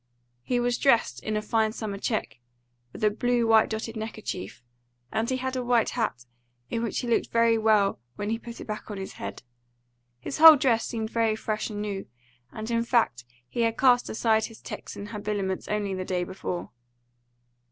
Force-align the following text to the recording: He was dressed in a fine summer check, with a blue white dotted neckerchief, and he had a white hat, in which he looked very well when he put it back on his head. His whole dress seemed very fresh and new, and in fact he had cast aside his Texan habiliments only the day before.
He 0.41 0.59
was 0.59 0.79
dressed 0.79 1.21
in 1.21 1.37
a 1.37 1.43
fine 1.43 1.73
summer 1.73 1.99
check, 1.99 2.39
with 2.91 3.03
a 3.03 3.11
blue 3.11 3.45
white 3.45 3.69
dotted 3.69 3.95
neckerchief, 3.95 4.63
and 5.11 5.29
he 5.29 5.37
had 5.37 5.55
a 5.55 5.63
white 5.63 5.89
hat, 5.91 6.25
in 6.71 6.81
which 6.81 7.01
he 7.01 7.07
looked 7.07 7.29
very 7.29 7.55
well 7.55 7.99
when 8.15 8.31
he 8.31 8.39
put 8.39 8.59
it 8.59 8.65
back 8.65 8.89
on 8.89 8.97
his 8.97 9.13
head. 9.21 9.43
His 10.19 10.39
whole 10.39 10.55
dress 10.55 10.87
seemed 10.87 11.11
very 11.11 11.35
fresh 11.35 11.69
and 11.69 11.83
new, 11.83 12.07
and 12.51 12.71
in 12.71 12.83
fact 12.83 13.25
he 13.47 13.61
had 13.61 13.77
cast 13.77 14.09
aside 14.09 14.45
his 14.45 14.59
Texan 14.59 15.05
habiliments 15.09 15.67
only 15.67 15.93
the 15.93 16.03
day 16.03 16.23
before. 16.23 16.71